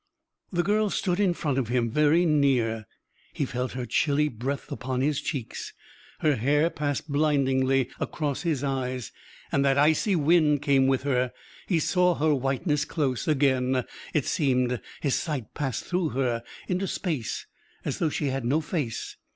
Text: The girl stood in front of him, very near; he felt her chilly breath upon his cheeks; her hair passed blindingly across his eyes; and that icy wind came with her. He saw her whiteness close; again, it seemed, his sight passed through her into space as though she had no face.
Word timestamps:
The 0.51 0.63
girl 0.63 0.89
stood 0.89 1.19
in 1.19 1.35
front 1.35 1.59
of 1.59 1.67
him, 1.67 1.91
very 1.91 2.25
near; 2.25 2.87
he 3.33 3.45
felt 3.45 3.73
her 3.73 3.85
chilly 3.85 4.29
breath 4.29 4.71
upon 4.71 5.01
his 5.01 5.21
cheeks; 5.21 5.73
her 6.21 6.37
hair 6.37 6.71
passed 6.71 7.07
blindingly 7.11 7.87
across 7.99 8.41
his 8.41 8.63
eyes; 8.63 9.11
and 9.51 9.63
that 9.63 9.77
icy 9.77 10.15
wind 10.15 10.63
came 10.63 10.87
with 10.87 11.03
her. 11.03 11.31
He 11.67 11.77
saw 11.77 12.15
her 12.15 12.33
whiteness 12.33 12.83
close; 12.83 13.27
again, 13.27 13.83
it 14.11 14.25
seemed, 14.25 14.81
his 15.01 15.13
sight 15.13 15.53
passed 15.53 15.83
through 15.83 16.09
her 16.17 16.41
into 16.67 16.87
space 16.87 17.45
as 17.85 17.99
though 17.99 18.09
she 18.09 18.29
had 18.29 18.43
no 18.43 18.59
face. 18.59 19.17